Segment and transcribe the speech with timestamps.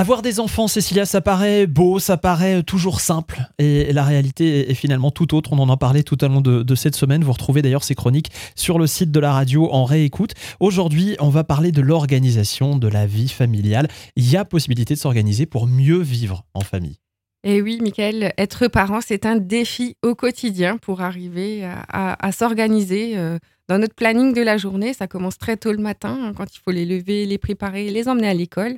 [0.00, 3.42] Avoir des enfants, Cécilia, ça paraît beau, ça paraît toujours simple.
[3.58, 5.52] Et la réalité est finalement tout autre.
[5.52, 7.22] On en a parlé tout au long de, cette semaine.
[7.22, 10.32] Vous retrouvez d'ailleurs ces chroniques sur le site de la radio en réécoute.
[10.58, 13.88] Aujourd'hui, on va parler de l'organisation de la vie familiale.
[14.16, 16.96] Il y a possibilité de s'organiser pour mieux vivre en famille.
[17.42, 23.38] Et oui, Michael, être parent, c'est un défi au quotidien pour arriver à, s'organiser euh,
[23.66, 24.92] dans notre planning de la journée.
[24.92, 28.08] Ça commence très tôt le matin, hein, quand il faut les lever, les préparer, les
[28.08, 28.76] emmener à l'école.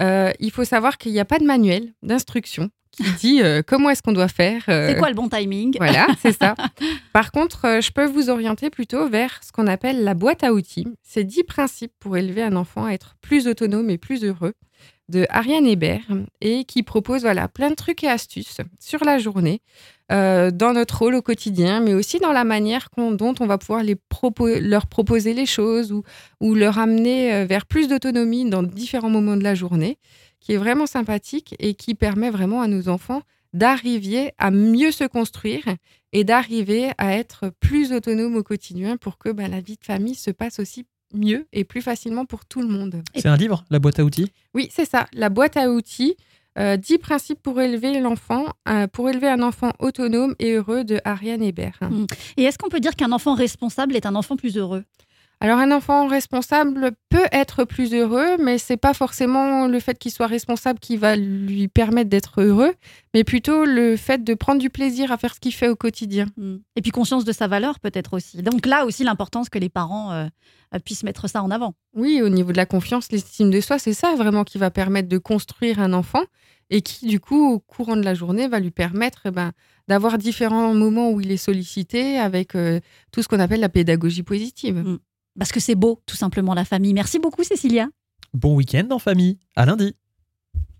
[0.00, 2.70] Euh, il faut savoir qu'il n'y a pas de manuel d'instruction
[3.02, 4.62] qui dit euh, comment est-ce qu'on doit faire.
[4.66, 5.76] c'est quoi le bon timing?
[5.78, 6.54] Voilà, c'est ça.
[7.12, 10.86] Par contre, je peux vous orienter plutôt vers ce qu'on appelle la boîte à outils.
[11.02, 14.54] C'est 10 principes pour élever un enfant à être plus autonome et plus heureux
[15.10, 16.06] de Ariane Hébert
[16.40, 19.60] et qui propose voilà, plein de trucs et astuces sur la journée,
[20.12, 23.82] euh, dans notre rôle au quotidien, mais aussi dans la manière dont on va pouvoir
[23.82, 23.96] les
[24.60, 26.02] leur proposer les choses ou,
[26.40, 29.98] ou leur amener euh, vers plus d'autonomie dans différents moments de la journée,
[30.40, 33.22] qui est vraiment sympathique et qui permet vraiment à nos enfants
[33.52, 35.64] d'arriver à mieux se construire
[36.12, 40.14] et d'arriver à être plus autonomes au quotidien pour que bah, la vie de famille
[40.14, 43.02] se passe aussi mieux et plus facilement pour tout le monde.
[43.16, 44.30] C'est un livre, la boîte à outils?
[44.54, 46.16] Oui, c'est ça, la boîte à outils.
[46.56, 51.00] 10 euh, principes pour élever l'enfant, euh, pour élever un enfant autonome et heureux de
[51.04, 51.78] Ariane Hébert.
[51.80, 52.06] Mmh.
[52.36, 54.84] Et est-ce qu'on peut dire qu'un enfant responsable est un enfant plus heureux?
[55.42, 60.12] Alors un enfant responsable peut être plus heureux, mais c'est pas forcément le fait qu'il
[60.12, 62.74] soit responsable qui va lui permettre d'être heureux,
[63.14, 66.26] mais plutôt le fait de prendre du plaisir à faire ce qu'il fait au quotidien.
[66.36, 66.56] Hmm.
[66.76, 68.42] Et puis conscience de sa valeur peut-être aussi.
[68.42, 70.26] Donc là aussi l'importance que les parents euh,
[70.84, 71.72] puissent mettre ça en avant.
[71.94, 75.08] Oui, au niveau de la confiance, l'estime de soi, c'est ça vraiment qui va permettre
[75.08, 76.22] de construire un enfant
[76.68, 79.52] et qui du coup au courant de la journée va lui permettre eh ben,
[79.88, 82.78] d'avoir différents moments où il est sollicité avec euh,
[83.10, 84.76] tout ce qu'on appelle la pédagogie positive.
[84.76, 84.98] Hmm
[85.38, 86.94] parce que c'est beau, tout simplement, la famille.
[86.94, 87.88] Merci beaucoup, Cécilia.
[88.32, 89.38] Bon week-end en famille.
[89.56, 89.94] À lundi.